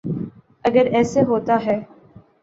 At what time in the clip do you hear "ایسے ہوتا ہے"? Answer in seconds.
0.93-1.77